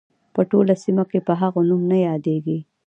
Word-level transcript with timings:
په 0.33 0.41
ټوله 0.49 0.75
سیمه 0.83 1.03
کې 1.11 1.19
په 1.27 1.33
هغه 1.41 1.61
نوم 1.69 1.81
نه 1.91 1.97
یادیږي. 2.07 2.57